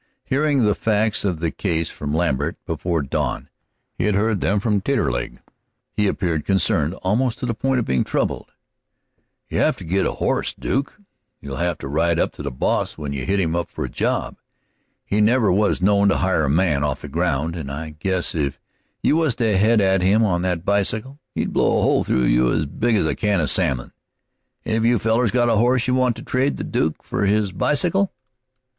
Hearing 0.23 0.63
the 0.63 0.73
facts 0.73 1.23
of 1.23 1.37
the 1.41 1.51
case 1.51 1.91
from 1.91 2.11
Lambert 2.11 2.55
before 2.65 3.03
dawn 3.03 3.49
he 3.93 4.05
had 4.05 4.15
heard 4.15 4.41
them 4.41 4.59
from 4.59 4.81
Taterleg 4.81 5.37
he 5.93 6.07
appeared 6.07 6.43
concerned 6.43 6.95
almost 7.03 7.37
to 7.37 7.45
the 7.45 7.53
point 7.53 7.77
of 7.77 7.85
being 7.85 8.03
troubled. 8.03 8.51
"You'll 9.47 9.61
have 9.63 9.77
to 9.77 9.83
git 9.83 10.05
you 10.05 10.09
a 10.09 10.15
horse, 10.15 10.55
Duke; 10.55 10.99
you'll 11.39 11.57
have 11.57 11.77
to 11.77 11.87
ride 11.87 12.17
up 12.17 12.31
to 12.31 12.41
the 12.41 12.49
boss 12.49 12.97
when 12.97 13.13
you 13.13 13.25
hit 13.27 13.39
him 13.39 13.53
for 13.65 13.85
a 13.85 13.89
job. 13.89 14.37
He 15.05 15.21
never 15.21 15.51
was 15.51 15.83
known 15.83 16.09
to 16.09 16.17
hire 16.17 16.45
a 16.45 16.49
man 16.49 16.83
off 16.83 17.01
the 17.01 17.07
ground, 17.07 17.55
and 17.55 17.71
I 17.71 17.91
guess 17.91 18.33
if 18.33 18.59
you 19.03 19.17
was 19.17 19.35
to 19.35 19.55
head 19.55 19.81
at 19.81 20.01
him 20.01 20.25
on 20.25 20.41
that 20.41 20.65
bicycle, 20.65 21.19
he'd 21.35 21.53
blow 21.53 21.77
a 21.77 21.81
hole 21.83 22.03
through 22.03 22.23
you 22.25 22.51
as 22.51 22.65
big 22.65 22.95
as 22.95 23.05
a 23.05 23.13
can 23.13 23.39
of 23.39 23.51
salmon. 23.51 23.93
Any 24.65 24.77
of 24.77 24.85
you 24.85 24.97
fellers 24.97 25.29
got 25.29 25.47
a 25.49 25.57
horse 25.57 25.85
you 25.87 25.93
want 25.93 26.15
to 26.15 26.23
trade 26.23 26.57
the 26.57 26.63
Duke 26.63 27.03
for 27.03 27.27
his 27.27 27.51
bicycle?" 27.51 28.11